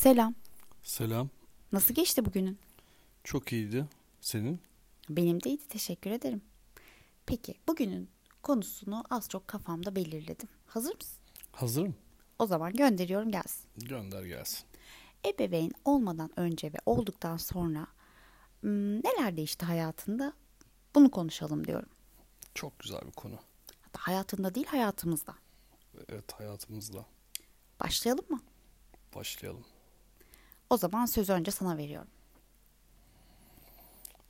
Selam. 0.00 0.34
Selam. 0.82 1.28
Nasıl 1.72 1.94
geçti 1.94 2.24
bugünün? 2.24 2.58
Çok 3.24 3.52
iyiydi. 3.52 3.86
Senin? 4.20 4.60
Benim 5.08 5.42
de 5.42 5.48
iyiydi. 5.48 5.68
Teşekkür 5.68 6.10
ederim. 6.10 6.42
Peki 7.26 7.54
bugünün 7.68 8.10
konusunu 8.42 9.04
az 9.10 9.28
çok 9.28 9.48
kafamda 9.48 9.96
belirledim. 9.96 10.48
Hazır 10.66 10.94
mısın? 10.96 11.18
Hazırım. 11.52 11.94
O 12.38 12.46
zaman 12.46 12.72
gönderiyorum 12.72 13.30
gelsin. 13.30 13.70
Gönder 13.76 14.22
gelsin. 14.22 14.64
Ebeveyn 15.26 15.72
olmadan 15.84 16.30
önce 16.36 16.72
ve 16.72 16.78
olduktan 16.86 17.36
sonra 17.36 17.86
neler 18.62 19.36
değişti 19.36 19.66
hayatında? 19.66 20.32
Bunu 20.94 21.10
konuşalım 21.10 21.66
diyorum. 21.66 21.90
Çok 22.54 22.78
güzel 22.78 23.00
bir 23.06 23.12
konu. 23.12 23.38
Hatta 23.80 23.98
hayatında 24.00 24.54
değil 24.54 24.66
hayatımızda. 24.66 25.34
Evet 26.08 26.32
hayatımızda. 26.32 27.06
Başlayalım 27.80 28.24
mı? 28.28 28.40
Başlayalım. 29.14 29.64
O 30.70 30.76
zaman 30.76 31.06
sözü 31.06 31.32
önce 31.32 31.50
sana 31.50 31.76
veriyorum. 31.76 32.10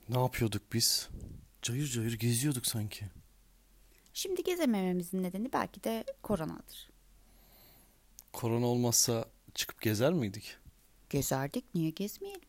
Ne 0.09 0.19
yapıyorduk 0.19 0.73
biz? 0.73 1.09
Cayır 1.61 1.87
cayır 1.87 2.13
geziyorduk 2.19 2.65
sanki. 2.65 3.05
Şimdi 4.13 4.43
gezemememizin 4.43 5.23
nedeni 5.23 5.53
belki 5.53 5.83
de 5.83 6.03
koronadır. 6.23 6.89
Korona 8.33 8.65
olmazsa 8.65 9.25
çıkıp 9.53 9.81
gezer 9.81 10.13
miydik? 10.13 10.57
Gezerdik 11.09 11.75
niye 11.75 11.89
gezmeyelim? 11.89 12.41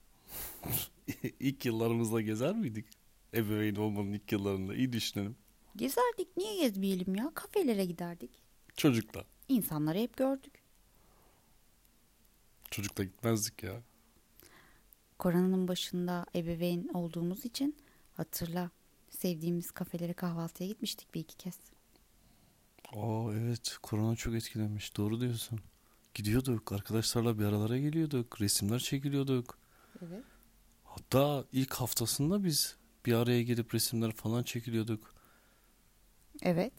ilk 1.40 1.64
yıllarımızda 1.66 2.20
gezer 2.20 2.54
miydik? 2.54 2.86
Ebeveyn 3.34 3.74
olmanın 3.76 4.12
ilk 4.12 4.32
yıllarında. 4.32 4.74
İyi 4.74 4.92
düşünelim. 4.92 5.36
Gezerdik 5.76 6.36
niye 6.36 6.56
gezmeyelim 6.56 7.14
ya? 7.14 7.30
Kafelere 7.34 7.84
giderdik. 7.84 8.30
Çocukla. 8.76 9.24
İnsanları 9.48 9.98
hep 9.98 10.16
gördük. 10.16 10.61
Çocukla 12.72 13.04
gitmezdik 13.04 13.62
ya. 13.62 13.82
Koronanın 15.18 15.68
başında 15.68 16.26
ebeveyn 16.34 16.88
olduğumuz 16.88 17.44
için 17.44 17.76
hatırla 18.14 18.70
sevdiğimiz 19.10 19.70
kafelere 19.70 20.12
kahvaltıya 20.12 20.68
gitmiştik 20.68 21.14
bir 21.14 21.20
iki 21.20 21.36
kez. 21.36 21.58
Aa 22.92 23.32
evet 23.34 23.76
korona 23.82 24.16
çok 24.16 24.34
etkilemiş. 24.34 24.96
Doğru 24.96 25.20
diyorsun. 25.20 25.60
Gidiyorduk 26.14 26.72
arkadaşlarla 26.72 27.38
bir 27.38 27.44
aralara 27.44 27.78
geliyorduk. 27.78 28.40
Resimler 28.40 28.78
çekiliyorduk. 28.78 29.58
Evet. 30.02 30.24
Hatta 30.84 31.44
ilk 31.52 31.74
haftasında 31.74 32.44
biz 32.44 32.76
bir 33.06 33.14
araya 33.14 33.42
gelip 33.42 33.74
resimler 33.74 34.12
falan 34.12 34.42
çekiliyorduk. 34.42 35.14
Evet. 36.42 36.72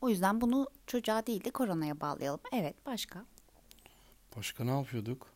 O 0.00 0.08
yüzden 0.08 0.40
bunu 0.40 0.68
çocuğa 0.86 1.26
değil 1.26 1.44
de 1.44 1.50
koronaya 1.50 2.00
bağlayalım. 2.00 2.40
Evet 2.52 2.86
başka? 2.86 3.26
Başka 4.36 4.64
ne 4.64 4.70
yapıyorduk? 4.70 5.26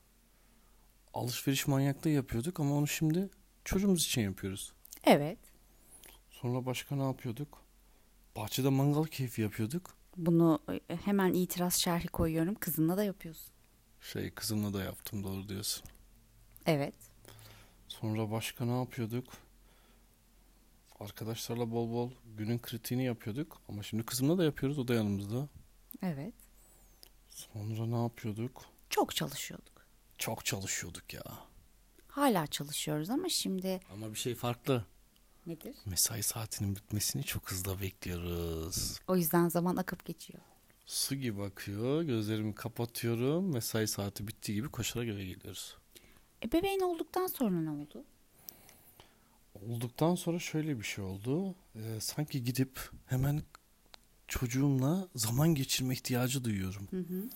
Alışveriş 1.15 1.67
manyaklığı 1.67 2.11
yapıyorduk 2.11 2.61
ama 2.61 2.75
onu 2.75 2.87
şimdi 2.87 3.31
çocuğumuz 3.65 4.05
için 4.05 4.23
yapıyoruz. 4.23 4.73
Evet. 5.05 5.39
Sonra 6.31 6.67
başka 6.67 6.97
ne 6.97 7.03
yapıyorduk? 7.03 7.65
Bahçede 8.37 8.69
mangal 8.69 9.05
keyfi 9.05 9.43
yapıyorduk. 9.43 9.97
Bunu 10.17 10.59
e, 10.91 10.97
hemen 10.97 11.33
itiraz 11.33 11.75
şerhi 11.75 12.09
koyuyorum. 12.09 12.55
Kızınla 12.55 12.97
da 12.97 13.05
yapıyorsun. 13.05 13.53
Şey 14.01 14.31
kızımla 14.31 14.73
da 14.73 14.85
yaptım 14.85 15.25
doğru 15.25 15.49
diyorsun. 15.49 15.85
Evet. 16.67 16.95
Sonra 17.89 18.31
başka 18.31 18.65
ne 18.65 18.79
yapıyorduk? 18.79 19.25
Arkadaşlarla 21.01 21.71
bol 21.71 21.91
bol 21.93 22.11
günün 22.39 22.59
kritiğini 22.59 23.05
yapıyorduk. 23.05 23.61
Ama 23.69 23.83
şimdi 23.83 24.03
kızımla 24.03 24.39
da 24.39 24.45
yapıyoruz 24.45 24.79
o 24.79 24.89
da 24.89 24.95
yanımızda. 24.95 25.49
Evet. 26.03 26.35
Sonra 27.29 27.87
ne 27.87 28.03
yapıyorduk? 28.03 28.74
Çok 28.95 29.15
çalışıyorduk. 29.17 29.87
Çok 30.19 30.45
çalışıyorduk 30.45 31.15
ya. 31.15 31.23
Hala 32.09 32.47
çalışıyoruz 32.47 33.11
ama 33.11 33.29
şimdi 33.29 33.81
Ama 33.93 34.11
bir 34.11 34.19
şey 34.19 34.35
farklı. 34.35 34.85
nedir? 35.47 35.77
Mesai 35.87 36.23
saatinin 36.23 36.77
bitmesini 36.77 37.25
çok 37.25 37.51
hızlı 37.51 37.81
bekliyoruz. 37.81 38.99
O 39.09 39.17
yüzden 39.17 39.49
zaman 39.49 39.77
akıp 39.77 40.05
geçiyor. 40.05 40.41
Su 40.87 41.15
gibi 41.15 41.43
akıyor. 41.43 42.03
Gözlerimi 42.03 42.55
kapatıyorum. 42.55 43.53
Mesai 43.53 43.89
saati 43.89 44.29
bittiği 44.29 44.57
gibi 44.57 44.69
koşarak 44.69 45.09
eve 45.09 45.25
geliyoruz. 45.25 45.77
Ebeveyn 46.45 46.81
olduktan 46.81 47.27
sonra 47.27 47.61
ne 47.61 47.71
oldu? 47.71 48.05
Olduktan 49.55 50.15
sonra 50.15 50.39
şöyle 50.39 50.79
bir 50.79 50.85
şey 50.85 51.05
oldu. 51.05 51.55
Ee, 51.77 52.01
sanki 52.01 52.45
gidip 52.45 52.91
hemen 53.07 53.43
çocuğumla 54.29 55.09
zaman 55.15 55.55
geçirme 55.55 55.95
ihtiyacı 55.95 56.45
duyuyorum. 56.45 56.89
Hı 56.91 56.97
hı. 57.01 57.29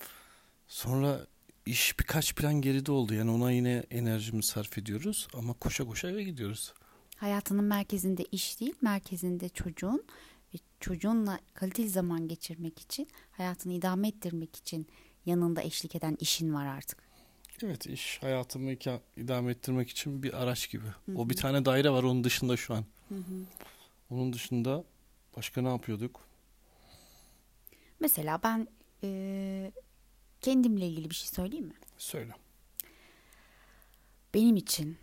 Sonra 0.69 1.27
iş 1.69 1.99
birkaç 1.99 2.35
plan 2.35 2.55
geride 2.55 2.93
oldu. 2.93 3.15
Yani 3.15 3.31
ona 3.31 3.53
yine 3.53 3.85
enerjimizi 3.91 4.49
sarf 4.49 4.79
ediyoruz. 4.79 5.29
Ama 5.35 5.53
koşa 5.53 5.85
koşa 5.85 6.11
eve 6.11 6.23
gidiyoruz. 6.23 6.73
Hayatının 7.17 7.65
merkezinde 7.65 8.25
iş 8.33 8.61
değil, 8.61 8.75
merkezinde 8.81 9.49
çocuğun 9.49 10.05
ve 10.55 10.59
çocuğunla 10.81 11.39
kaliteli 11.55 11.89
zaman 11.89 12.29
geçirmek 12.29 12.79
için, 12.81 13.09
hayatını 13.31 13.73
idame 13.73 14.09
ettirmek 14.09 14.57
için 14.57 14.87
yanında 15.27 15.63
eşlik 15.63 15.95
eden 15.97 16.17
işin 16.21 16.55
var 16.55 16.67
artık. 16.67 16.99
Evet 17.63 17.87
iş 17.87 18.19
hayatımı 18.23 18.73
idame 19.17 19.51
ettirmek 19.51 19.91
için 19.91 20.23
bir 20.23 20.43
araç 20.43 20.71
gibi. 20.71 20.87
O 21.17 21.31
bir 21.31 21.37
tane 21.37 21.65
daire 21.65 21.91
var 21.91 22.03
onun 22.03 22.25
dışında 22.25 22.57
şu 22.57 22.75
an. 22.75 22.85
Onun 24.11 24.33
dışında 24.33 24.85
başka 25.37 25.63
ne 25.63 25.69
yapıyorduk? 25.69 26.29
Mesela 28.01 28.41
ben 28.43 28.69
eee, 29.03 29.73
kendimle 30.41 30.89
ilgili 30.89 31.11
bir 31.11 31.15
şey 31.15 31.29
söyleyeyim 31.29 31.67
mi? 31.67 31.75
Söyle. 31.99 32.33
Benim 34.35 34.57
için 34.57 34.99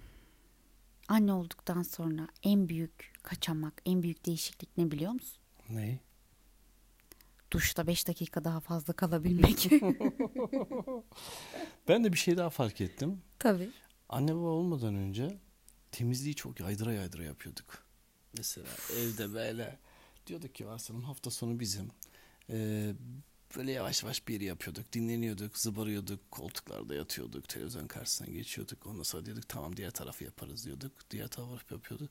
anne 1.08 1.34
olduktan 1.34 1.82
sonra 1.84 2.28
en 2.44 2.70
büyük 2.70 3.14
kaçamak, 3.24 3.82
en 3.86 4.04
büyük 4.04 4.26
değişiklik 4.26 4.78
ne 4.78 4.92
biliyor 4.92 5.12
musun? 5.12 5.42
Neyi? 5.70 6.00
Duşta 7.52 7.88
5 7.88 8.08
dakika 8.08 8.44
daha 8.44 8.60
fazla 8.60 8.94
kalabilmek. 8.94 9.70
Ben 11.88 12.04
de 12.04 12.14
bir 12.14 12.18
şey 12.18 12.38
daha 12.38 12.50
fark 12.50 12.82
ettim. 12.82 13.22
Tabii. 13.40 13.70
Anne 14.10 14.36
baba 14.36 14.48
olmadan 14.48 14.96
önce 14.96 15.38
temizliği 15.92 16.36
çok 16.36 16.60
yaydıra 16.60 16.94
yaydıra 16.94 17.24
yapıyorduk. 17.24 17.86
Mesela 18.38 18.68
evde 18.98 19.34
böyle 19.34 19.80
diyorduk 20.28 20.56
ki 20.56 20.68
varsayalım 20.68 21.06
hafta 21.06 21.32
sonu 21.32 21.60
bizim. 21.60 21.92
Ee, 22.50 22.94
böyle 23.58 23.72
yavaş 23.72 24.04
yavaş 24.04 24.28
bir 24.28 24.34
yeri 24.34 24.44
yapıyorduk. 24.46 24.94
Dinleniyorduk, 24.94 25.58
zıbarıyorduk, 25.58 26.32
koltuklarda 26.32 26.96
yatıyorduk, 26.96 27.50
televizyon 27.50 27.88
karşısına 27.88 28.28
geçiyorduk. 28.28 28.86
Ondan 28.86 29.04
sonra 29.04 29.26
diyorduk 29.26 29.50
tamam 29.50 29.78
diğer 29.78 29.92
tarafı 29.92 30.24
yaparız 30.24 30.66
diyorduk. 30.66 30.92
Diğer 31.12 31.28
tarafı 31.28 31.74
yapıyorduk. 31.74 32.10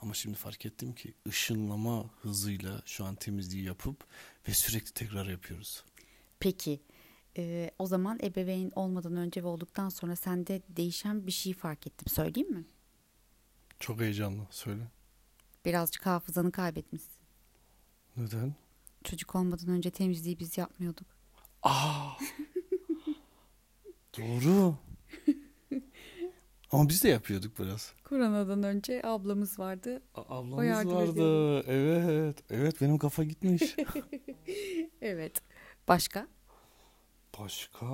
Ama 0.00 0.14
şimdi 0.14 0.36
fark 0.36 0.66
ettim 0.66 0.94
ki 0.94 1.14
ışınlama 1.28 2.10
hızıyla 2.22 2.82
şu 2.86 3.04
an 3.04 3.14
temizliği 3.14 3.64
yapıp 3.64 4.04
ve 4.48 4.54
sürekli 4.54 4.92
tekrar 4.92 5.26
yapıyoruz. 5.26 5.84
Peki 6.40 6.80
eee, 7.36 7.70
o 7.78 7.86
zaman 7.86 8.18
ebeveyn 8.22 8.70
olmadan 8.74 9.16
önce 9.16 9.42
ve 9.42 9.46
olduktan 9.46 9.88
sonra 9.88 10.16
sende 10.16 10.62
değişen 10.68 11.26
bir 11.26 11.32
şey 11.32 11.52
fark 11.52 11.86
ettim. 11.86 12.08
Söyleyeyim 12.08 12.50
mi? 12.50 12.64
Çok 13.80 14.00
heyecanlı. 14.00 14.46
Söyle. 14.50 14.82
Birazcık 15.64 16.06
hafızanı 16.06 16.52
kaybetmişsin. 16.52 17.16
Neden? 18.16 18.54
Çocuk 19.06 19.34
olmadan 19.34 19.68
önce 19.68 19.90
temizliği 19.90 20.38
biz 20.38 20.58
yapmıyorduk. 20.58 21.06
Aa. 21.62 22.08
Doğru. 24.18 24.74
Ama 26.72 26.88
biz 26.88 27.04
de 27.04 27.08
yapıyorduk 27.08 27.58
biraz. 27.58 27.92
Koronadan 28.04 28.62
önce 28.62 29.00
ablamız 29.04 29.58
vardı. 29.58 30.02
A- 30.14 30.38
Ablamız 30.38 30.66
yardım 30.66 30.94
vardı. 30.94 31.60
Evet. 31.66 32.36
Evet 32.50 32.80
benim 32.80 32.98
kafa 32.98 33.24
gitmiş. 33.24 33.76
Evet. 35.00 35.42
Başka? 35.88 36.26
Başka? 37.38 37.86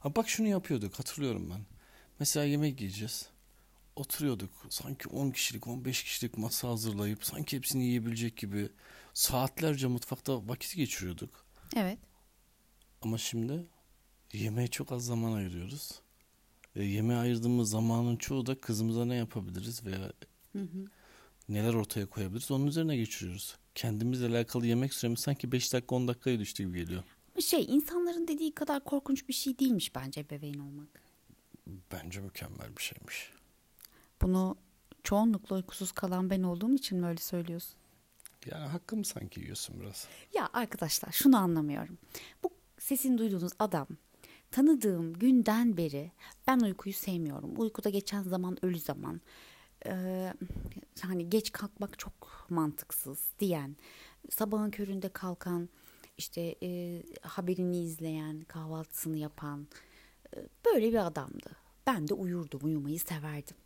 Ha 0.00 0.16
bak 0.16 0.28
şunu 0.28 0.48
yapıyorduk 0.48 0.98
hatırlıyorum 0.98 1.50
ben. 1.50 1.60
Mesela 2.18 2.46
yemek 2.46 2.80
yiyeceğiz. 2.80 3.28
Oturuyorduk. 3.96 4.50
Sanki 4.68 5.08
10 5.08 5.30
kişilik 5.30 5.66
15 5.66 6.04
kişilik 6.04 6.38
masa 6.38 6.68
hazırlayıp 6.68 7.24
sanki 7.24 7.56
hepsini 7.56 7.84
yiyebilecek 7.84 8.36
gibi 8.36 8.68
saatlerce 9.14 9.86
mutfakta 9.86 10.48
vakit 10.48 10.76
geçiriyorduk. 10.76 11.44
Evet. 11.76 11.98
Ama 13.02 13.18
şimdi 13.18 13.66
yemeğe 14.32 14.68
çok 14.68 14.92
az 14.92 15.04
zaman 15.04 15.32
ayırıyoruz. 15.32 16.00
Ve 16.76 16.84
yemeğe 16.84 17.18
ayırdığımız 17.18 17.70
zamanın 17.70 18.16
çoğu 18.16 18.46
da 18.46 18.60
kızımıza 18.60 19.04
ne 19.04 19.14
yapabiliriz 19.14 19.86
veya 19.86 20.12
neler 21.48 21.74
ortaya 21.74 22.06
koyabiliriz 22.06 22.50
onun 22.50 22.66
üzerine 22.66 22.96
geçiriyoruz. 22.96 23.56
Kendimizle 23.74 24.26
alakalı 24.26 24.66
yemek 24.66 24.94
süremiz 24.94 25.20
sanki 25.20 25.52
5 25.52 25.72
dakika 25.72 25.94
10 25.94 26.08
dakikaya 26.08 26.38
düştü 26.38 26.64
gibi 26.64 26.78
geliyor. 26.78 27.02
Şey 27.40 27.64
insanların 27.64 28.28
dediği 28.28 28.54
kadar 28.54 28.84
korkunç 28.84 29.28
bir 29.28 29.32
şey 29.32 29.58
değilmiş 29.58 29.94
bence 29.94 30.20
ebeveyn 30.20 30.58
olmak. 30.58 31.02
Bence 31.92 32.20
mükemmel 32.20 32.76
bir 32.76 32.82
şeymiş. 32.82 33.30
Bunu 34.22 34.56
çoğunlukla 35.04 35.56
uykusuz 35.56 35.92
kalan 35.92 36.30
ben 36.30 36.42
olduğum 36.42 36.74
için 36.74 36.98
mi 36.98 37.06
öyle 37.06 37.20
söylüyorsun? 37.20 37.79
Yani 38.46 38.66
hakkımı 38.66 39.04
sanki 39.04 39.40
yiyorsun 39.40 39.80
biraz. 39.80 40.08
Ya 40.34 40.48
arkadaşlar 40.52 41.12
şunu 41.12 41.36
anlamıyorum. 41.36 41.98
Bu 42.42 42.50
sesini 42.78 43.18
duyduğunuz 43.18 43.52
adam 43.58 43.86
tanıdığım 44.50 45.12
günden 45.12 45.76
beri 45.76 46.12
ben 46.46 46.60
uykuyu 46.60 46.94
sevmiyorum. 46.94 47.54
Uykuda 47.56 47.88
geçen 47.88 48.22
zaman 48.22 48.64
ölü 48.64 48.78
zaman. 48.78 49.20
Ee, 49.86 50.32
hani 51.00 51.30
geç 51.30 51.52
kalkmak 51.52 51.98
çok 51.98 52.46
mantıksız 52.50 53.24
diyen, 53.38 53.76
sabahın 54.30 54.70
köründe 54.70 55.08
kalkan, 55.08 55.68
işte 56.18 56.54
e, 56.62 57.02
haberini 57.22 57.82
izleyen, 57.82 58.40
kahvaltısını 58.40 59.16
yapan 59.16 59.66
e, 60.36 60.38
böyle 60.66 60.88
bir 60.92 61.06
adamdı. 61.06 61.50
Ben 61.86 62.08
de 62.08 62.14
uyurdum, 62.14 62.60
uyumayı 62.64 63.00
severdim. 63.00 63.56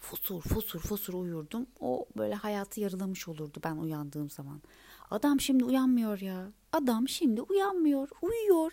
Fosur 0.00 0.42
fosur 0.42 0.80
fosur 0.80 1.14
uyurdum. 1.14 1.66
O 1.80 2.06
böyle 2.16 2.34
hayatı 2.34 2.80
yarılamış 2.80 3.28
olurdu 3.28 3.60
ben 3.64 3.76
uyandığım 3.76 4.30
zaman. 4.30 4.62
Adam 5.10 5.40
şimdi 5.40 5.64
uyanmıyor 5.64 6.20
ya. 6.20 6.52
Adam 6.72 7.08
şimdi 7.08 7.42
uyanmıyor, 7.42 8.08
uyuyor. 8.22 8.72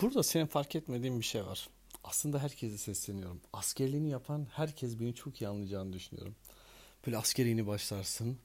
Burada 0.00 0.22
senin 0.22 0.46
fark 0.46 0.76
etmediğin 0.76 1.20
bir 1.20 1.24
şey 1.24 1.44
var. 1.46 1.68
Aslında 2.04 2.38
herkese 2.38 2.78
sesleniyorum. 2.78 3.40
Askerliğini 3.52 4.08
yapan 4.10 4.46
herkes 4.52 5.00
beni 5.00 5.14
çok 5.14 5.40
iyi 5.42 5.48
anlayacağını 5.48 5.92
düşünüyorum. 5.92 6.34
Böyle 7.06 7.18
askerliğini 7.18 7.66
başlarsın. 7.66 8.38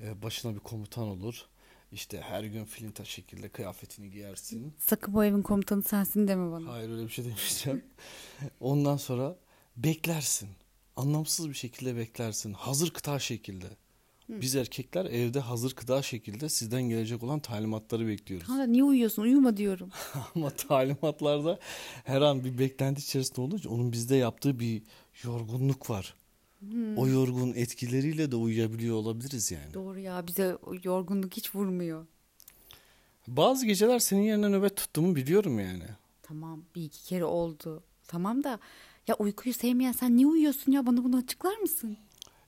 e, 0.00 0.22
Başına 0.22 0.54
bir 0.54 0.60
komutan 0.60 1.08
olur. 1.08 1.46
İşte 1.92 2.20
her 2.20 2.44
gün 2.44 2.64
filinta 2.64 3.04
şekilde 3.04 3.48
kıyafetini 3.48 4.10
giyersin. 4.10 4.74
Sakın 4.78 5.14
bu 5.14 5.24
evin 5.24 5.42
komutanı 5.42 5.82
sensin 5.82 6.28
deme 6.28 6.52
bana. 6.52 6.72
Hayır 6.72 6.90
öyle 6.90 7.02
bir 7.02 7.08
şey 7.08 7.24
demeyeceğim. 7.24 7.84
Ondan 8.60 8.96
sonra 8.96 9.36
beklersin. 9.84 10.48
Anlamsız 10.96 11.48
bir 11.48 11.54
şekilde 11.54 11.96
beklersin. 11.96 12.52
Hazır 12.52 12.90
kıta 12.90 13.18
şekilde. 13.18 13.66
Biz 14.28 14.56
erkekler 14.56 15.04
evde 15.04 15.40
hazır 15.40 15.74
kıta 15.74 16.02
şekilde 16.02 16.48
sizden 16.48 16.82
gelecek 16.82 17.22
olan 17.22 17.40
talimatları 17.40 18.06
bekliyoruz. 18.06 18.48
Hala 18.48 18.66
niye 18.66 18.84
uyuyorsun? 18.84 19.22
Uyuma 19.22 19.56
diyorum. 19.56 19.90
Ama 20.34 20.50
talimatlarda 20.50 21.58
her 22.04 22.20
an 22.20 22.44
bir 22.44 22.58
beklenti 22.58 23.02
içerisinde 23.02 23.40
olunca 23.40 23.70
onun 23.70 23.92
bizde 23.92 24.16
yaptığı 24.16 24.60
bir 24.60 24.82
yorgunluk 25.24 25.90
var. 25.90 26.14
O 26.96 27.08
yorgun 27.08 27.52
etkileriyle 27.54 28.30
de 28.30 28.36
uyuyabiliyor 28.36 28.96
olabiliriz 28.96 29.50
yani. 29.50 29.74
Doğru 29.74 29.98
ya 29.98 30.26
bize 30.26 30.56
yorgunluk 30.82 31.36
hiç 31.36 31.54
vurmuyor. 31.54 32.06
Bazı 33.28 33.66
geceler 33.66 33.98
senin 33.98 34.22
yerine 34.22 34.48
nöbet 34.48 34.76
tuttuğumu 34.76 35.16
biliyorum 35.16 35.58
yani. 35.58 35.84
Tamam 36.22 36.62
bir 36.74 36.82
iki 36.84 37.04
kere 37.04 37.24
oldu. 37.24 37.82
Tamam 38.08 38.44
da 38.44 38.58
ya 39.08 39.16
uykuyu 39.18 39.54
sevmeyen 39.54 39.92
sen 39.92 40.16
niye 40.16 40.26
uyuyorsun 40.26 40.72
ya 40.72 40.86
bana 40.86 41.04
bunu 41.04 41.16
açıklar 41.16 41.56
mısın? 41.56 41.96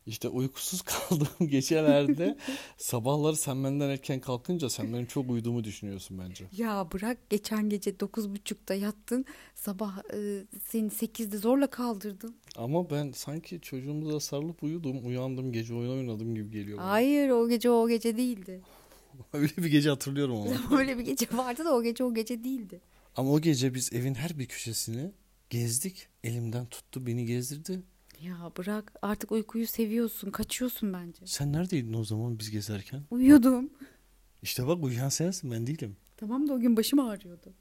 İşte 0.06 0.28
uykusuz 0.28 0.82
kaldığım 0.82 1.48
gecelerde 1.48 2.36
sabahları 2.76 3.36
sen 3.36 3.64
benden 3.64 3.88
erken 3.88 4.20
kalkınca 4.20 4.70
sen 4.70 4.92
benim 4.92 5.06
çok 5.06 5.30
uyuduğumu 5.30 5.64
düşünüyorsun 5.64 6.18
bence. 6.18 6.44
Ya 6.56 6.88
bırak 6.92 7.30
geçen 7.30 7.68
gece 7.68 8.00
dokuz 8.00 8.30
buçukta 8.30 8.74
yattın 8.74 9.24
sabah 9.54 9.98
e, 10.14 10.44
seni 10.68 10.90
sekizde 10.90 11.38
zorla 11.38 11.66
kaldırdım. 11.66 12.34
Ama 12.56 12.90
ben 12.90 13.12
sanki 13.12 13.60
çocuğumuza 13.60 14.20
sarılıp 14.20 14.62
uyudum, 14.62 15.06
uyandım, 15.06 15.52
gece 15.52 15.74
oyun 15.74 15.90
oynadım 15.90 16.34
gibi 16.34 16.50
geliyor 16.50 16.78
bana. 16.78 16.90
Hayır 16.90 17.30
o 17.30 17.48
gece 17.48 17.70
o 17.70 17.88
gece 17.88 18.16
değildi. 18.16 18.60
Öyle 19.32 19.56
bir 19.56 19.66
gece 19.66 19.90
hatırlıyorum 19.90 20.36
ama. 20.36 20.78
Öyle 20.78 20.98
bir 20.98 21.04
gece 21.04 21.26
vardı 21.32 21.64
da 21.64 21.74
o 21.74 21.82
gece 21.82 22.04
o 22.04 22.14
gece 22.14 22.44
değildi. 22.44 22.80
Ama 23.16 23.30
o 23.30 23.40
gece 23.40 23.74
biz 23.74 23.92
evin 23.92 24.14
her 24.14 24.38
bir 24.38 24.46
köşesini 24.46 25.12
gezdik. 25.50 26.08
Elimden 26.24 26.66
tuttu, 26.66 27.06
beni 27.06 27.26
gezdirdi. 27.26 27.82
Ya 28.20 28.52
bırak 28.58 28.92
artık 29.02 29.32
uykuyu 29.32 29.66
seviyorsun 29.66 30.30
kaçıyorsun 30.30 30.92
bence. 30.92 31.26
Sen 31.26 31.52
neredeydin 31.52 31.92
o 31.94 32.04
zaman 32.04 32.38
biz 32.38 32.50
gezerken? 32.50 33.02
Uyuyordum. 33.10 33.70
İşte 34.42 34.66
bak 34.66 34.84
uyuyan 34.84 35.08
sensin 35.08 35.50
ben 35.50 35.66
değilim. 35.66 35.96
Tamam 36.16 36.48
da 36.48 36.52
o 36.52 36.60
gün 36.60 36.76
başım 36.76 36.98
ağrıyordu. 37.00 37.54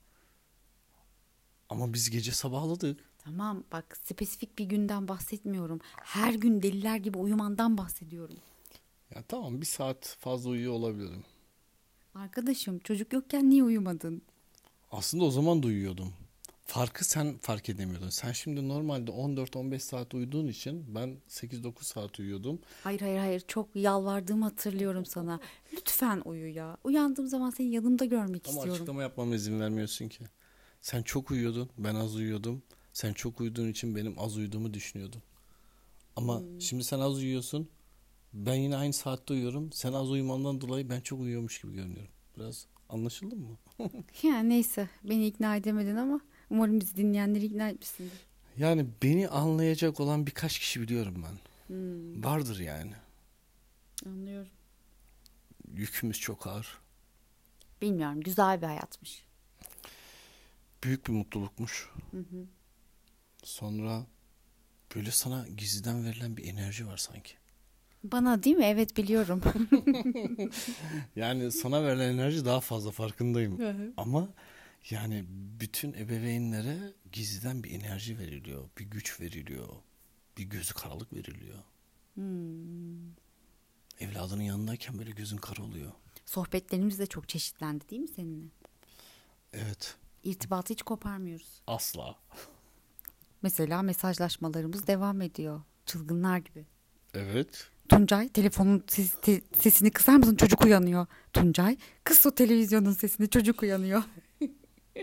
Ama 1.69 1.93
biz 1.93 2.09
gece 2.09 2.31
sabahladık. 2.31 2.99
Tamam 3.17 3.63
bak 3.71 3.97
spesifik 4.03 4.59
bir 4.59 4.65
günden 4.65 5.07
bahsetmiyorum. 5.07 5.79
Her 6.03 6.33
gün 6.33 6.61
deliler 6.61 6.97
gibi 6.97 7.17
uyumandan 7.17 7.77
bahsediyorum. 7.77 8.37
Ya 9.15 9.23
tamam 9.27 9.61
bir 9.61 9.65
saat 9.65 10.17
fazla 10.19 10.49
uyuyor 10.49 10.73
olabilirim. 10.73 11.23
Arkadaşım 12.15 12.79
çocuk 12.79 13.13
yokken 13.13 13.49
niye 13.49 13.63
uyumadın? 13.63 14.21
Aslında 14.91 15.23
o 15.23 15.31
zaman 15.31 15.63
da 15.63 15.67
uyuyordum. 15.67 16.13
Farkı 16.69 17.05
sen 17.05 17.37
fark 17.37 17.69
edemiyordun. 17.69 18.09
Sen 18.09 18.31
şimdi 18.31 18.67
normalde 18.67 19.11
14-15 19.11 19.79
saat 19.79 20.13
uyuduğun 20.13 20.47
için 20.47 20.95
ben 20.95 21.17
8-9 21.29 21.83
saat 21.83 22.19
uyuyordum. 22.19 22.59
Hayır 22.83 23.01
hayır 23.01 23.17
hayır 23.19 23.43
çok 23.47 23.75
yalvardığımı 23.75 24.45
hatırlıyorum 24.45 25.05
sana. 25.05 25.39
Lütfen 25.73 26.21
uyu 26.25 26.55
ya. 26.55 26.77
Uyandığım 26.83 27.27
zaman 27.27 27.49
seni 27.49 27.71
yanımda 27.71 28.05
görmek 28.05 28.47
Ama 28.47 28.55
istiyorum. 28.55 28.73
açıklama 28.73 29.01
yapmama 29.01 29.35
izin 29.35 29.59
vermiyorsun 29.59 30.07
ki. 30.07 30.23
Sen 30.81 31.03
çok 31.03 31.31
uyuyordun, 31.31 31.69
ben 31.77 31.95
az 31.95 32.15
uyuyordum. 32.15 32.63
Sen 32.93 33.13
çok 33.13 33.41
uyuduğun 33.41 33.67
için 33.67 33.95
benim 33.95 34.19
az 34.19 34.37
uyuduğumu 34.37 34.73
düşünüyordun. 34.73 35.21
Ama 36.15 36.41
şimdi 36.59 36.83
sen 36.83 36.99
az 36.99 37.17
uyuyorsun. 37.17 37.69
Ben 38.33 38.55
yine 38.55 38.75
aynı 38.77 38.93
saatte 38.93 39.33
uyuyorum. 39.33 39.71
Sen 39.71 39.93
az 39.93 40.11
uyumandan 40.11 40.61
dolayı 40.61 40.89
ben 40.89 41.01
çok 41.01 41.19
uyuyormuş 41.19 41.61
gibi 41.61 41.73
görünüyorum. 41.73 42.11
Biraz 42.37 42.65
anlaşıldı 42.89 43.35
mı? 43.35 43.57
Yani 44.23 44.49
neyse 44.49 44.89
beni 45.03 45.27
ikna 45.27 45.55
edemedin 45.55 45.95
ama 45.95 46.19
umarım 46.49 46.79
bizi 46.79 46.95
dinleyenleri 46.95 47.45
ikna 47.45 47.69
etmişsindir. 47.69 48.19
Yani 48.57 48.85
beni 49.03 49.27
anlayacak 49.29 49.99
olan 49.99 50.27
birkaç 50.27 50.59
kişi 50.59 50.81
biliyorum 50.81 51.25
ben. 51.25 51.39
Hmm, 51.75 52.23
Vardır 52.23 52.59
yani. 52.59 52.93
anlıyorum. 54.05 54.49
Yükümüz 55.73 56.19
çok 56.19 56.47
ağır. 56.47 56.77
Bilmiyorum 57.81 58.21
güzel 58.21 58.61
bir 58.61 58.65
hayatmış. 58.67 59.23
Büyük 60.83 61.07
bir 61.07 61.13
mutlulukmuş. 61.13 61.89
Sonra 63.43 64.05
böyle 64.95 65.11
sana 65.11 65.47
gizliden 65.57 66.05
verilen 66.05 66.37
bir 66.37 66.45
enerji 66.47 66.87
var 66.87 66.97
sanki. 66.97 67.33
Bana 68.03 68.43
değil 68.43 68.55
mi? 68.55 68.65
Evet 68.65 68.97
biliyorum. 68.97 69.41
Yani 71.15 71.51
sana 71.51 71.83
verilen 71.83 72.13
enerji 72.13 72.45
daha 72.45 72.59
fazla 72.59 72.91
farkındayım. 72.91 73.59
Ama 73.97 74.29
yani 74.89 75.25
bütün 75.59 75.93
ebeveynlere 75.93 76.93
gizliden 77.11 77.63
bir 77.63 77.71
enerji 77.71 78.19
veriliyor, 78.19 78.69
bir 78.77 78.85
güç 78.85 79.21
veriliyor, 79.21 79.67
bir 80.37 80.43
gözü 80.43 80.73
karalık 80.73 81.13
veriliyor. 81.13 81.59
Hmm. 82.13 83.09
Evladının 83.99 84.41
yanındayken 84.43 84.97
böyle 84.99 85.11
gözün 85.11 85.37
kara 85.37 85.63
oluyor. 85.63 85.91
Sohbetlerimiz 86.25 86.99
de 86.99 87.05
çok 87.05 87.29
çeşitlendi 87.29 87.89
değil 87.89 88.01
mi 88.01 88.07
seninle? 88.07 88.47
Evet, 89.53 89.95
İrtibatı 90.23 90.73
hiç 90.73 90.81
koparmıyoruz. 90.83 91.61
asla. 91.67 92.15
Mesela 93.41 93.81
mesajlaşmalarımız 93.81 94.87
devam 94.87 95.21
ediyor. 95.21 95.61
Çılgınlar 95.85 96.37
gibi. 96.37 96.65
Evet. 97.13 97.69
Tuncay 97.89 98.29
telefonun 98.29 98.83
ses- 98.87 99.21
te- 99.21 99.41
sesini 99.59 99.91
kısar 99.91 100.15
mısın? 100.15 100.35
Çocuk 100.35 100.65
uyanıyor. 100.65 101.07
Tuncay 101.33 101.77
kıs 102.03 102.25
o 102.25 102.35
televizyonun 102.35 102.93
sesini 102.93 103.29
çocuk 103.29 103.63
uyanıyor. 103.63 104.03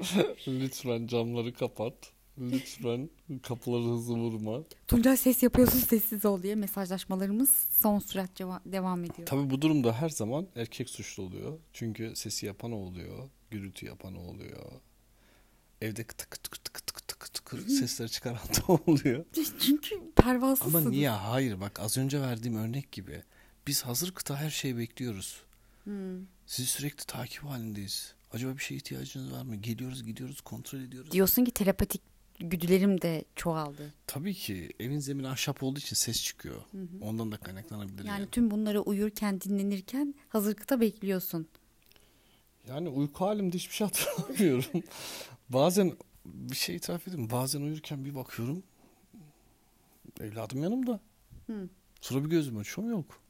Lütfen 0.48 1.06
camları 1.06 1.54
kapat. 1.54 1.94
Lütfen 2.38 3.10
kapıları 3.42 3.82
hızlı 3.82 4.14
vurma. 4.16 4.62
Tuncay 4.88 5.16
ses 5.16 5.42
yapıyorsun 5.42 5.78
sessiz 5.78 6.24
ol 6.24 6.42
diye 6.42 6.54
mesajlaşmalarımız 6.54 7.66
son 7.72 7.98
sürat 7.98 8.30
devam 8.66 9.04
ediyor. 9.04 9.26
Tabii 9.26 9.50
bu 9.50 9.62
durumda 9.62 9.92
her 9.92 10.08
zaman 10.08 10.46
erkek 10.56 10.90
suçlu 10.90 11.22
oluyor. 11.22 11.58
Çünkü 11.72 12.16
sesi 12.16 12.46
yapan 12.46 12.72
o 12.72 12.76
oluyor. 12.76 13.28
Gürültü 13.50 13.86
yapan 13.86 14.14
o 14.16 14.20
oluyor. 14.20 14.72
Evde 15.80 16.04
tık 16.04 16.18
tık 16.18 16.42
tık 16.42 16.64
tık 16.64 16.74
tık 17.08 17.34
tık 17.34 17.70
sesler 17.70 18.08
çıkaran 18.08 18.38
da 18.38 18.72
oluyor. 18.86 19.24
Çünkü 19.60 20.12
pervasızsın. 20.16 20.78
Ama 20.78 20.90
niye? 20.90 21.08
Hayır 21.08 21.60
bak 21.60 21.80
az 21.80 21.98
önce 21.98 22.20
verdiğim 22.20 22.56
örnek 22.56 22.92
gibi. 22.92 23.22
Biz 23.66 23.82
hazır 23.82 24.12
kıta 24.14 24.36
her 24.36 24.50
şeyi 24.50 24.78
bekliyoruz. 24.78 25.42
Sizi 26.46 26.68
sürekli 26.68 27.04
takip 27.06 27.44
halindeyiz. 27.44 28.14
Acaba 28.36 28.54
bir 28.56 28.62
şeye 28.62 28.76
ihtiyacınız 28.76 29.32
var 29.32 29.42
mı? 29.42 29.56
Geliyoruz 29.56 30.04
gidiyoruz 30.04 30.40
kontrol 30.40 30.80
ediyoruz. 30.80 31.10
Diyorsun 31.10 31.44
ki 31.44 31.50
telepatik 31.50 32.02
güdülerim 32.40 33.02
de 33.02 33.24
çoğaldı. 33.36 33.94
Tabii 34.06 34.34
ki 34.34 34.72
evin 34.80 34.98
zemini 34.98 35.28
ahşap 35.28 35.62
olduğu 35.62 35.78
için 35.78 35.96
ses 35.96 36.22
çıkıyor. 36.22 36.62
Ondan 37.00 37.32
da 37.32 37.36
kaynaklanabilir 37.36 37.98
Yani 37.98 38.08
yani. 38.08 38.30
tüm 38.30 38.50
bunları 38.50 38.80
uyurken 38.80 39.40
dinlenirken 39.40 40.14
hazırlıkta 40.28 40.80
bekliyorsun. 40.80 41.46
Yani 42.68 42.88
uyku 42.88 43.24
halimde 43.24 43.56
hiçbir 43.56 43.74
şey 43.74 43.86
hatırlamıyorum. 43.86 44.82
bazen 45.48 45.96
bir 46.24 46.56
şey 46.56 46.76
itiraf 46.76 47.08
edeyim. 47.08 47.30
Bazen 47.30 47.60
uyurken 47.60 48.04
bir 48.04 48.14
bakıyorum. 48.14 48.62
Evladım 50.20 50.62
yanımda. 50.62 51.00
Hı. 51.46 51.68
Sonra 52.00 52.24
bir 52.24 52.30
gözüm 52.30 52.56
açıyorum 52.58 52.92
yok. 52.92 53.20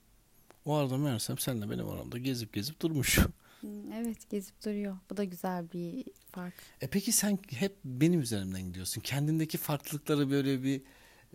O 0.65 0.75
arada 0.75 0.97
meğersem 0.97 1.39
senle 1.39 1.71
benim 1.71 1.89
aramda 1.89 2.19
gezip 2.19 2.53
gezip 2.53 2.83
durmuş. 2.83 3.19
Hmm, 3.67 3.93
Evet 3.93 4.31
gezip 4.31 4.65
duruyor. 4.65 4.97
Bu 5.11 5.17
da 5.17 5.25
güzel 5.25 5.73
bir 5.73 6.05
fark. 6.33 6.55
E 6.81 6.87
peki 6.87 7.13
sen 7.13 7.39
hep 7.51 7.77
benim 7.85 8.21
üzerimden 8.21 8.63
gidiyorsun. 8.63 9.01
Kendindeki 9.01 9.59
farklılıkları 9.59 10.31
böyle 10.31 10.63
bir 10.63 10.83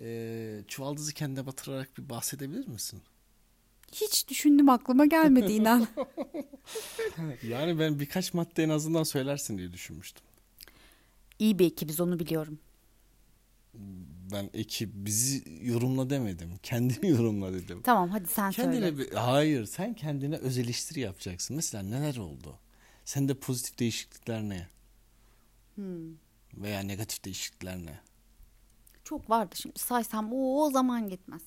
e, 0.01 0.63
çuvaldızı 0.67 1.13
kendine 1.13 1.45
batırarak 1.45 1.97
bir 1.97 2.09
bahsedebilir 2.09 2.67
misin? 2.67 3.01
Hiç 3.91 4.27
düşündüm 4.29 4.69
aklıma 4.69 5.05
gelmedi 5.05 5.51
inan. 5.51 5.87
Yani 7.43 7.79
ben 7.79 7.99
birkaç 7.99 8.33
madde 8.33 8.63
en 8.63 8.69
azından 8.69 9.03
söylersin 9.03 9.57
diye 9.57 9.73
düşünmüştüm. 9.73 10.23
İyi 11.39 11.59
bir 11.59 11.65
ekibiz 11.65 11.99
onu 11.99 12.19
biliyorum. 12.19 12.59
Ben 14.31 14.49
ekip 14.53 14.89
bizi 14.93 15.43
yorumla 15.61 16.09
demedim. 16.09 16.51
Kendini 16.63 17.09
yorumla 17.09 17.53
dedim. 17.53 17.81
Tamam 17.81 18.09
hadi 18.09 18.27
sen 18.27 18.51
Kendine 18.51 18.79
söyle. 18.79 18.97
bir, 18.97 19.11
hayır 19.11 19.65
sen 19.65 19.93
kendine 19.93 20.35
öz 20.35 20.57
eleştiri 20.57 20.99
yapacaksın. 20.99 21.55
Mesela 21.55 21.83
neler 21.83 22.17
oldu? 22.17 22.59
Sende 23.05 23.33
pozitif 23.33 23.79
değişiklikler 23.79 24.41
ne? 24.41 24.67
Hmm. 25.75 26.13
Veya 26.53 26.79
negatif 26.79 27.23
değişiklikler 27.25 27.77
ne? 27.77 27.99
Çok 29.03 29.29
vardı 29.29 29.55
şimdi 29.55 29.79
saysam 29.79 30.33
o, 30.33 30.65
o 30.65 30.71
zaman 30.71 31.09
gitmez. 31.09 31.41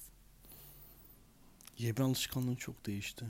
Yeme 1.78 2.02
alışkanlığın 2.04 2.54
çok 2.54 2.86
değişti. 2.86 3.24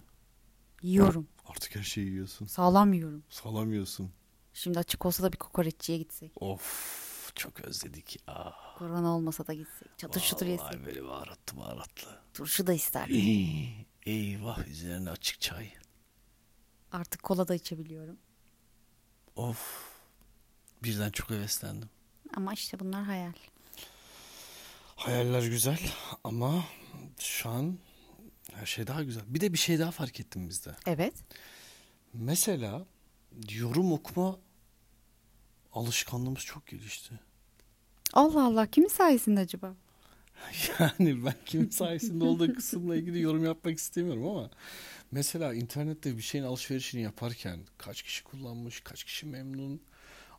Yiyorum. 0.82 1.28
Artık 1.46 1.76
her 1.76 1.82
şeyi 1.82 2.06
yiyorsun. 2.06 2.46
Sağlam 2.46 2.92
yiyorum. 2.92 3.22
Salamıyorsun. 3.28 4.10
Şimdi 4.54 4.78
açık 4.78 5.06
olsa 5.06 5.22
da 5.22 5.32
bir 5.32 5.38
kokoreççiye 5.38 5.98
gitsek. 5.98 6.32
Of 6.42 7.32
çok 7.34 7.60
özledik 7.60 8.16
ya. 8.28 8.54
Korona 8.78 9.16
olmasa 9.16 9.46
da 9.46 9.52
gitsek. 9.54 9.98
Çatır 9.98 10.20
çutur 10.20 10.46
yesek. 10.46 10.66
Vallahi 10.66 10.86
böyle 10.86 11.04
baharatlı 11.04 11.56
baharatlı. 11.56 12.20
Turşu 12.34 12.66
da 12.66 12.72
isterdim. 12.72 13.16
Ey, 13.16 13.86
Eyvah 14.06 14.68
üzerine 14.68 15.10
açık 15.10 15.40
çay. 15.40 15.70
Artık 16.92 17.22
kola 17.22 17.48
da 17.48 17.54
içebiliyorum. 17.54 18.16
Of. 19.36 19.84
Birden 20.82 21.10
çok 21.10 21.30
heveslendim. 21.30 21.88
Ama 22.36 22.52
işte 22.52 22.80
bunlar 22.80 23.04
hayal. 23.04 23.32
Hayaller 24.96 25.42
güzel 25.42 25.80
ama 26.24 26.64
şu 27.18 27.48
an 27.50 27.78
her 28.52 28.66
şey 28.66 28.86
daha 28.86 29.02
güzel. 29.02 29.22
Bir 29.26 29.40
de 29.40 29.52
bir 29.52 29.58
şey 29.58 29.78
daha 29.78 29.90
fark 29.90 30.20
ettim 30.20 30.48
bizde. 30.48 30.76
Evet. 30.86 31.14
Mesela 32.12 32.86
yorum 33.50 33.92
okuma 33.92 34.38
alışkanlığımız 35.72 36.42
çok 36.44 36.66
gelişti. 36.66 37.20
Allah 38.14 38.44
Allah 38.44 38.66
kimin 38.66 38.88
sayesinde 38.88 39.40
acaba? 39.40 39.74
Yani 40.78 41.24
ben 41.24 41.34
kimin 41.46 41.68
sayesinde 41.70 42.24
olduğu 42.24 42.54
kısımla 42.54 42.96
ilgili 42.96 43.20
yorum 43.20 43.44
yapmak 43.44 43.78
istemiyorum 43.78 44.26
ama 44.26 44.50
mesela 45.12 45.54
internette 45.54 46.16
bir 46.16 46.22
şeyin 46.22 46.44
alışverişini 46.44 47.02
yaparken 47.02 47.60
kaç 47.78 48.02
kişi 48.02 48.24
kullanmış, 48.24 48.80
kaç 48.80 49.04
kişi 49.04 49.26
memnun, 49.26 49.80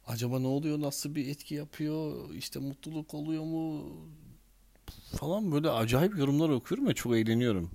acaba 0.08 0.39
ne 0.39 0.48
oluyor, 0.48 0.82
nasıl 0.82 1.15
bir 1.15 1.27
etki 1.27 1.55
yapıyor, 1.55 2.29
işte 2.34 2.60
mutluluk 2.60 3.13
oluyor 3.13 3.44
mu 3.44 3.96
falan 5.17 5.51
böyle 5.51 5.70
acayip 5.70 6.17
yorumlar 6.17 6.50
okuyorum 6.50 6.88
ve 6.88 6.94
çok 6.94 7.15
eğleniyorum. 7.15 7.72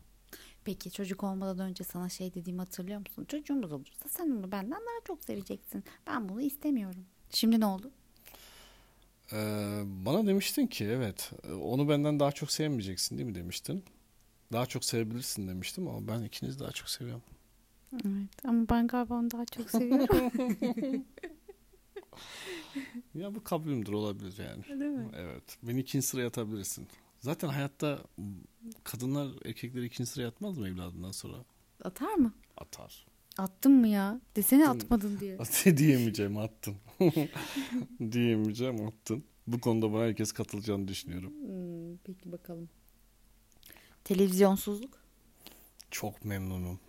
Peki 0.64 0.90
çocuk 0.90 1.24
olmadan 1.24 1.60
önce 1.60 1.84
sana 1.84 2.08
şey 2.08 2.34
dediğimi 2.34 2.60
hatırlıyor 2.60 3.00
musun? 3.00 3.24
Çocuğumuz 3.24 3.72
olursa 3.72 4.08
sen 4.08 4.30
onu 4.30 4.52
benden 4.52 4.80
daha 4.80 5.04
çok 5.06 5.24
seveceksin. 5.24 5.84
Ben 6.06 6.28
bunu 6.28 6.42
istemiyorum. 6.42 7.04
Şimdi 7.30 7.60
ne 7.60 7.66
oldu? 7.66 7.90
Ee, 9.32 9.82
bana 9.84 10.26
demiştin 10.26 10.66
ki 10.66 10.84
evet 10.84 11.30
onu 11.62 11.88
benden 11.88 12.20
daha 12.20 12.32
çok 12.32 12.52
sevmeyeceksin 12.52 13.18
değil 13.18 13.28
mi 13.28 13.34
demiştin. 13.34 13.84
Daha 14.52 14.66
çok 14.66 14.84
sevebilirsin 14.84 15.48
demiştim 15.48 15.88
ama 15.88 16.08
ben 16.08 16.22
ikinizi 16.22 16.58
daha 16.60 16.70
çok 16.72 16.88
seviyorum. 16.88 17.22
Evet 17.92 18.44
ama 18.44 18.68
ben 18.68 18.86
galiba 18.86 19.14
onu 19.14 19.30
daha 19.30 19.44
çok 19.44 19.70
seviyorum. 19.70 21.04
Ya 23.14 23.34
bu 23.34 23.44
kabulümdür 23.44 23.92
olabilir 23.92 24.38
yani. 24.38 24.80
Değil 24.80 24.90
mi? 24.90 25.10
Evet. 25.16 25.58
Beni 25.62 25.80
ikinci 25.80 26.06
sıraya 26.06 26.26
atabilirsin. 26.28 26.88
Zaten 27.20 27.48
hayatta 27.48 27.98
kadınlar 28.84 29.28
erkekleri 29.44 29.86
ikinci 29.86 30.10
sıraya 30.10 30.28
atmaz 30.28 30.58
mı 30.58 30.68
evladından 30.68 31.12
sonra? 31.12 31.36
Atar 31.84 32.14
mı? 32.14 32.32
Atar. 32.56 33.06
Attın 33.38 33.72
mı 33.72 33.88
ya? 33.88 34.20
Desene 34.36 34.68
Attım. 34.68 34.80
atmadın 34.80 35.20
diye. 35.20 35.38
Diyemeyeceğim 35.76 36.36
attın. 36.38 36.76
diyemeyeceğim 38.12 38.86
attın. 38.86 39.24
Bu 39.46 39.60
konuda 39.60 39.92
bana 39.92 40.02
herkes 40.04 40.32
katılacağını 40.32 40.88
düşünüyorum. 40.88 41.32
Hmm, 41.32 41.96
peki 42.04 42.32
bakalım. 42.32 42.68
Televizyonsuzluk. 44.04 45.00
Çok 45.90 46.24
memnunum. 46.24 46.80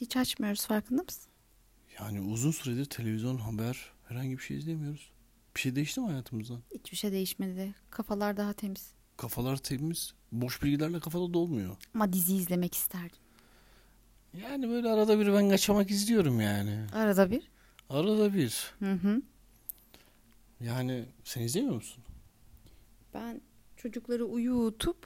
Hiç 0.00 0.16
açmıyoruz 0.16 0.66
farkında 0.66 1.02
mısın? 1.02 1.30
Yani 2.00 2.20
uzun 2.20 2.50
süredir 2.50 2.84
televizyon, 2.84 3.36
haber, 3.36 3.92
herhangi 4.08 4.38
bir 4.38 4.42
şey 4.42 4.56
izlemiyoruz. 4.58 5.10
Bir 5.56 5.60
şey 5.60 5.76
değişti 5.76 6.00
mi 6.00 6.06
hayatımızdan? 6.06 6.62
Hiçbir 6.74 6.96
şey 6.96 7.12
değişmedi. 7.12 7.74
Kafalar 7.90 8.36
daha 8.36 8.52
temiz. 8.52 8.92
Kafalar 9.16 9.56
temiz. 9.56 10.14
Boş 10.32 10.62
bilgilerle 10.62 11.00
kafada 11.00 11.34
dolmuyor. 11.34 11.76
Ama 11.94 12.12
dizi 12.12 12.36
izlemek 12.36 12.74
isterdim. 12.74 13.18
Yani 14.42 14.68
böyle 14.68 14.88
arada 14.88 15.20
bir 15.20 15.32
ben 15.32 15.50
kaçamak 15.50 15.90
izliyorum 15.90 16.40
yani. 16.40 16.86
Arada 16.94 17.30
bir. 17.30 17.42
Arada 17.90 18.34
bir. 18.34 18.74
Hı 18.78 18.92
hı. 18.92 19.22
Yani 20.60 21.04
sen 21.24 21.40
izlemiyor 21.42 21.74
musun? 21.74 22.04
Ben 23.14 23.40
çocukları 23.76 24.24
uyutup 24.24 24.96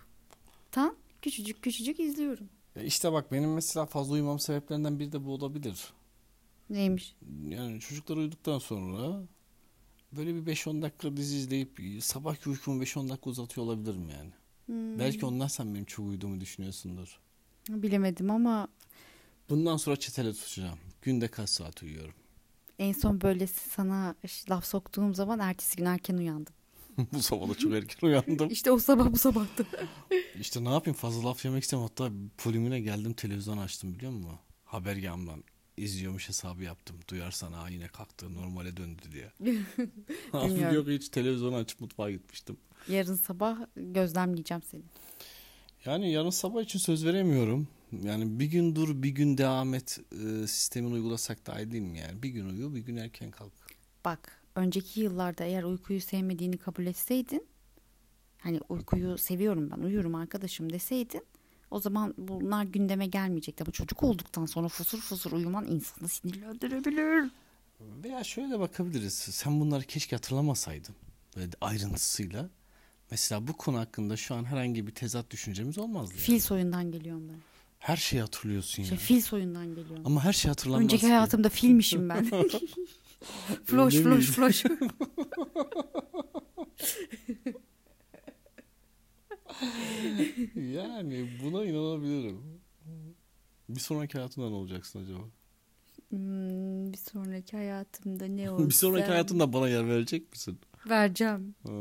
tam 0.70 0.94
küçücük 1.22 1.62
küçücük 1.62 2.00
izliyorum. 2.00 2.48
Ya 2.76 2.82
işte 2.82 3.12
bak 3.12 3.32
benim 3.32 3.54
mesela 3.54 3.86
fazla 3.86 4.12
uyumam 4.14 4.38
sebeplerinden 4.38 4.98
biri 4.98 5.12
de 5.12 5.24
bu 5.24 5.32
olabilir. 5.34 5.92
Neymiş? 6.70 7.16
Yani 7.48 7.80
çocuklar 7.80 8.16
uyuduktan 8.16 8.58
sonra 8.58 9.22
böyle 10.12 10.34
bir 10.34 10.52
5-10 10.52 10.82
dakika 10.82 11.16
dizi 11.16 11.36
izleyip 11.36 11.80
sabahki 12.00 12.48
uykumu 12.50 12.82
5-10 12.82 13.08
dakika 13.08 13.30
uzatıyor 13.30 13.66
olabilirim 13.66 14.08
yani. 14.08 14.30
Hmm, 14.66 14.98
Belki 14.98 15.26
ondan 15.26 15.46
sen 15.46 15.74
benim 15.74 15.84
çok 15.84 16.06
uyuduğumu 16.06 16.40
düşünüyorsundur. 16.40 17.18
Bilemedim 17.68 18.30
ama 18.30 18.68
Bundan 19.50 19.76
sonra 19.76 19.96
çetele 19.96 20.32
tutacağım. 20.32 20.78
Günde 21.02 21.28
kaç 21.28 21.50
saat 21.50 21.82
uyuyorum? 21.82 22.14
en 22.80 22.92
son 22.92 23.20
böyle 23.20 23.46
sana 23.46 24.14
laf 24.50 24.64
soktuğum 24.64 25.14
zaman 25.14 25.38
ertesi 25.38 25.76
gün 25.76 25.84
erken 25.84 26.16
uyandım. 26.16 26.54
bu 27.12 27.22
sabah 27.22 27.48
da 27.48 27.54
çok 27.54 27.72
erken 27.72 28.08
uyandım. 28.08 28.48
İşte 28.50 28.70
o 28.70 28.78
sabah 28.78 29.12
bu 29.12 29.18
sabahtı. 29.18 29.66
İşte 30.40 30.64
ne 30.64 30.68
yapayım 30.68 30.96
fazla 30.96 31.28
laf 31.28 31.44
yemek 31.44 31.62
istemem. 31.62 31.82
Hatta 31.82 32.10
polimine 32.38 32.80
geldim 32.80 33.12
televizyon 33.12 33.58
açtım 33.58 33.94
biliyor 33.94 34.12
musun? 34.12 34.38
Habergamdan 34.64 35.44
izliyormuş 35.76 36.28
hesabı 36.28 36.62
yaptım. 36.62 36.96
Duyarsan 37.08 37.52
ha 37.52 37.68
yine 37.68 37.88
kalktı 37.88 38.34
normale 38.34 38.76
döndü 38.76 39.02
diye. 39.12 39.32
Abi 40.32 40.74
yok 40.74 40.88
hiç 40.88 41.08
televizyonu 41.08 41.56
açıp 41.56 41.80
mutfağa 41.80 42.10
gitmiştim. 42.10 42.56
Yarın 42.88 43.14
sabah 43.14 43.58
gözlemleyeceğim 43.76 44.62
seni. 44.62 44.82
Yani 45.84 46.12
yarın 46.12 46.30
sabah 46.30 46.62
için 46.62 46.78
söz 46.78 47.04
veremiyorum. 47.06 47.68
Yani 48.02 48.40
bir 48.40 48.46
gün 48.46 48.74
dur 48.76 49.02
bir 49.02 49.08
gün 49.08 49.38
devam 49.38 49.74
et 49.74 49.98
e, 50.12 50.46
sistemini 50.46 50.94
uygulasak 50.94 51.38
iyi 51.58 51.70
değil 51.70 51.82
mi 51.82 51.98
yani? 51.98 52.22
Bir 52.22 52.28
gün 52.28 52.48
uyu 52.48 52.74
bir 52.74 52.80
gün 52.80 52.96
erken 52.96 53.30
kalk. 53.30 53.52
Bak 54.04 54.42
önceki 54.54 55.00
yıllarda 55.00 55.44
eğer 55.44 55.62
uykuyu 55.62 56.00
sevmediğini 56.00 56.58
kabul 56.58 56.86
etseydin 56.86 57.46
hani 58.38 58.60
uykuyu 58.68 59.18
seviyorum 59.18 59.70
ben 59.70 59.82
uyurum 59.82 60.14
arkadaşım 60.14 60.72
deseydin 60.72 61.22
o 61.70 61.80
zaman 61.80 62.14
bunlar 62.18 62.64
gündeme 62.64 63.06
gelmeyecekti. 63.06 63.64
Ama 63.64 63.72
çocuk 63.72 64.02
olduktan 64.02 64.46
sonra 64.46 64.68
fosur 64.68 65.00
fosur 65.00 65.32
uyuman 65.32 65.66
insanı 65.66 66.08
sinirlendirebilir. 66.08 67.30
Veya 67.80 68.24
şöyle 68.24 68.60
bakabiliriz. 68.60 69.14
Sen 69.14 69.60
bunları 69.60 69.84
keşke 69.84 70.16
hatırlamasaydın. 70.16 70.94
Böyle 71.36 71.50
ayrıntısıyla. 71.60 72.50
Mesela 73.10 73.46
bu 73.46 73.52
konu 73.52 73.78
hakkında 73.78 74.16
şu 74.16 74.34
an 74.34 74.44
herhangi 74.44 74.86
bir 74.86 74.94
tezat 74.94 75.30
düşüncemiz 75.30 75.78
olmazdı. 75.78 76.14
yani. 76.14 76.22
Fil 76.22 76.40
soyundan 76.40 76.90
geliyorum 76.92 77.28
ben. 77.28 77.49
Her 77.80 77.96
şeyi 77.96 78.20
hatırlıyorsun 78.22 78.82
Şey, 78.82 78.92
ya. 78.92 78.98
fil 78.98 79.20
soyundan 79.20 79.66
geliyorum. 79.74 80.02
Ama 80.04 80.24
her 80.24 80.32
şey 80.32 80.48
hatırlanmaz 80.48 80.84
Önceki 80.84 81.00
ki. 81.00 81.06
hayatımda 81.06 81.48
filmişim 81.48 82.08
ben. 82.08 82.24
floş 83.64 83.94
floş 83.94 84.26
floş. 84.26 84.64
Yani 90.56 91.28
buna 91.44 91.64
inanabilirim. 91.64 92.60
Bir 93.68 93.80
sonraki 93.80 94.18
hayatında 94.18 94.48
ne 94.48 94.54
olacaksın 94.54 95.04
acaba? 95.04 95.22
Hmm, 96.08 96.92
bir 96.92 96.98
sonraki 96.98 97.56
hayatımda 97.56 98.24
ne 98.26 98.50
olsa 98.50 98.64
bir 98.68 98.74
sonraki 98.74 99.06
hayatında 99.08 99.52
bana 99.52 99.68
yer 99.68 99.86
verecek 99.88 100.32
misin? 100.32 100.58
vereceğim. 100.88 101.54
Ha, 101.66 101.72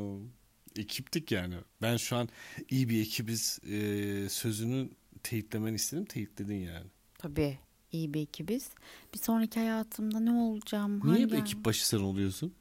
Ekiptik 0.75 1.32
yani. 1.32 1.56
Ben 1.82 1.98
şu 1.98 2.15
an 2.15 2.29
iyi 2.70 2.89
bir 2.89 3.01
ekibiz 3.01 3.60
e, 3.70 4.29
sözünü 4.29 4.89
teyitlemeni 5.24 5.76
istedim. 5.76 6.06
Teyitledin 6.06 6.56
yani. 6.56 6.86
Tabii 7.18 7.60
iyi 7.92 8.14
bir 8.14 8.22
ekibiz. 8.22 8.70
Bir 9.14 9.20
sonraki 9.20 9.60
hayatımda 9.60 10.20
ne 10.20 10.32
olacağım? 10.32 11.00
Niye 11.04 11.18
hangi 11.18 11.32
bir 11.32 11.38
ekip 11.38 11.66
başı 11.66 11.88
sen 11.88 12.00
oluyorsun? 12.00 12.54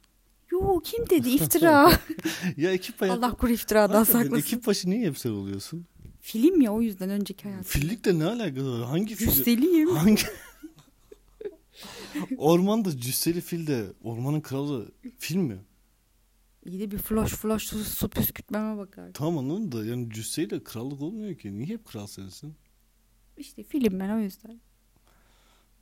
Yo 0.51 0.79
kim 0.83 1.09
dedi 1.09 1.29
iftira. 1.29 1.91
ya 2.57 2.71
ekip 2.71 3.01
hayatı... 3.01 3.19
Allah 3.19 3.33
kur 3.33 3.49
iftiradan 3.49 4.03
saklasın. 4.03 4.35
Ekip 4.35 4.67
başı 4.67 4.89
niye 4.89 5.07
hep 5.07 5.17
sen 5.17 5.29
oluyorsun? 5.29 5.85
Film 6.21 6.61
ya 6.61 6.73
o 6.73 6.81
yüzden 6.81 7.09
önceki 7.09 7.43
hayatım. 7.43 7.63
Fillikle 7.63 8.19
ne 8.19 8.25
alakası 8.25 8.79
var? 8.79 8.87
Hangi 8.87 9.15
fil? 9.15 9.25
Cüsseliyim. 9.25 9.89
Hangi? 9.89 10.21
Ormanda 12.37 12.97
cüsseli 12.97 13.41
fil 13.41 13.67
de 13.67 13.85
ormanın 14.03 14.41
kralı 14.41 14.91
fil 15.17 15.35
mi? 15.35 15.57
İyi 16.65 16.79
de 16.79 16.91
bir 16.91 16.97
floş 16.97 17.31
floş 17.33 17.63
su, 17.63 17.83
su 17.83 18.09
püskürtmeme 18.09 18.77
bakar. 18.77 19.11
Tamam 19.13 19.37
anladım 19.37 19.71
da 19.71 19.85
yani 19.85 20.09
cüsseyle 20.09 20.63
krallık 20.63 21.01
olmuyor 21.01 21.35
ki. 21.37 21.57
Niye 21.57 21.65
hep 21.67 21.85
kral 21.85 22.07
sensin? 22.07 22.55
İşte 23.37 23.63
film 23.63 23.99
ben 23.99 24.09
o 24.09 24.19
yüzden. 24.19 24.61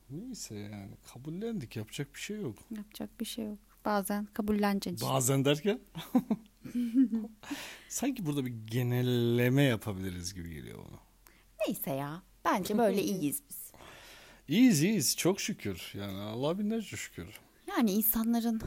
Neyse 0.10 0.56
yani 0.56 0.92
kabullendik 1.14 1.76
yapacak 1.76 2.14
bir 2.16 2.20
şey 2.20 2.42
yok. 2.42 2.56
Yapacak 2.72 3.20
bir 3.20 3.26
şey 3.26 3.46
yok. 3.46 3.60
bazen 3.86 4.26
kabulleneceksin. 4.26 5.10
Bazen 5.10 5.46
derken 5.46 5.80
sanki 7.90 8.26
burada 8.26 8.46
bir 8.46 8.54
genelleme 8.68 9.64
yapabiliriz 9.64 10.34
gibi 10.34 10.50
geliyor 10.54 10.80
bana. 10.80 11.00
Neyse 11.68 11.92
ya. 11.92 12.24
Bence 12.46 12.78
böyle 12.78 13.04
iyiyiz 13.04 13.42
biz. 13.50 13.72
İyiyiz 14.48 14.84
iyiyiz 14.84 15.18
çok 15.18 15.42
şükür. 15.42 15.92
Yani 15.94 16.20
Allah 16.22 16.60
binlerce 16.60 16.98
şükür. 16.98 17.28
Yani 17.68 17.92
insanların 17.92 18.62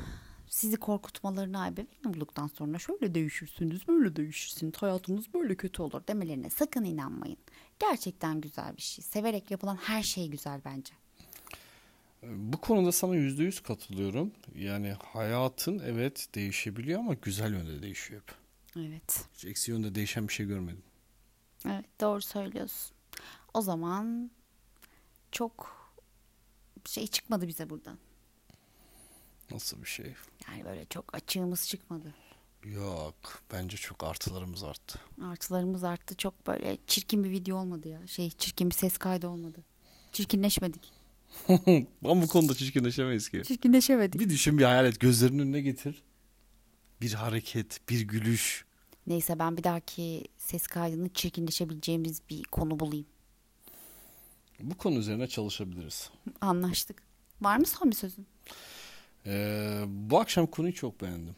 sizi 0.51 0.77
korkutmalarına 0.77 1.69
ebeveyn 1.69 2.05
olduktan 2.09 2.47
sonra 2.47 2.79
şöyle 2.79 3.15
değişirsiniz, 3.15 3.89
böyle 3.89 4.17
değişirsiniz, 4.17 4.75
hayatınız 4.77 5.35
böyle 5.35 5.55
kötü 5.55 5.83
olur 5.83 6.03
demelerine 6.09 6.51
sakın 6.51 6.85
inanmayın. 6.85 7.37
Gerçekten 7.79 8.41
güzel 8.41 8.77
bir 8.77 8.83
şey. 8.83 9.05
Severek 9.05 9.51
yapılan 9.51 9.77
her 9.77 10.03
şey 10.03 10.29
güzel 10.29 10.61
bence. 10.65 10.95
Bu 12.23 12.61
konuda 12.61 12.93
sana 12.93 13.15
yüzde 13.17 13.43
yüz 13.43 13.61
katılıyorum. 13.61 14.33
Yani 14.55 14.97
hayatın 15.13 15.79
evet 15.79 16.29
değişebiliyor 16.35 17.01
ama 17.01 17.15
güzel 17.15 17.53
yönde 17.53 17.83
değişiyor 17.83 18.23
hep. 18.23 18.35
Evet. 18.77 19.25
Hiç 19.35 19.45
eksi 19.45 19.71
yönde 19.71 19.95
değişen 19.95 20.29
bir 20.29 20.33
şey 20.33 20.47
görmedim. 20.47 20.83
Evet 21.67 21.85
doğru 22.01 22.21
söylüyorsun. 22.21 22.97
O 23.55 23.61
zaman 23.61 24.31
çok 25.33 25.77
şey 26.87 27.07
çıkmadı 27.07 27.49
bize 27.49 27.71
buradan. 27.71 27.99
Nasıl 29.51 29.83
bir 29.83 29.89
şey? 29.89 30.15
Yani 30.49 30.65
böyle 30.65 30.85
çok 30.85 31.15
açığımız 31.15 31.69
çıkmadı. 31.69 32.15
Yok 32.65 33.43
bence 33.53 33.77
çok 33.77 34.05
artılarımız 34.05 34.63
arttı. 34.65 34.99
Artılarımız 35.23 35.85
arttı. 35.85 36.15
Çok 36.17 36.47
böyle 36.47 36.79
çirkin 36.87 37.25
bir 37.25 37.31
video 37.31 37.57
olmadı 37.57 37.89
ya. 37.89 38.07
Şey 38.07 38.31
çirkin 38.31 38.71
bir 38.71 38.75
ses 38.75 38.99
kaydı 38.99 39.29
olmadı. 39.29 39.65
Çirkinleşmedik. 40.13 40.93
Ama 42.05 42.23
bu 42.23 42.29
konuda 42.29 42.55
çirkinleşemeyiz 42.55 43.29
ki. 43.29 43.43
Çirkinleşemedik. 43.47 44.21
Bir 44.21 44.31
düşün 44.31 44.59
bir 44.59 44.65
hayal 44.65 44.87
et 44.87 45.01
gözlerinin 45.01 45.39
önüne 45.39 45.61
getir. 45.61 46.03
Bir 47.01 47.13
hareket, 47.13 47.81
bir 47.89 48.01
gülüş. 48.01 48.65
Neyse 49.07 49.39
ben 49.39 49.57
bir 49.57 49.65
dahaki 49.65 50.25
ses 50.39 50.67
kaydını 50.67 51.09
çirkinleşebileceğimiz 51.09 52.23
bir 52.31 52.43
konu 52.45 52.81
bulayım. 52.81 53.07
Bu 54.61 54.75
konu 54.75 54.99
üzerine 54.99 55.27
çalışabiliriz. 55.27 56.11
Anlaştık. 56.41 57.03
Var 57.41 57.57
mı 57.57 57.67
son 57.67 57.91
bir 57.91 57.97
sözün? 57.97 58.27
Ee, 59.27 59.83
bu 59.87 60.21
akşam 60.21 60.47
konuyu 60.47 60.75
çok 60.75 61.01
beğendim. 61.01 61.37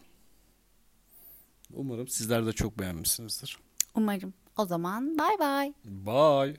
Umarım 1.73 2.09
sizler 2.09 2.47
de 2.47 2.53
çok 2.53 2.79
beğenmişsinizdir. 2.79 3.59
Umarım. 3.95 4.35
O 4.57 4.67
zaman 4.67 5.19
bay 5.19 5.39
bay. 5.39 5.73
Bye. 5.85 6.57